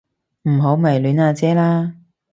[0.49, 1.93] 唔好迷戀阿姐啦